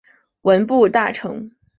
[0.41, 1.51] 文部大臣。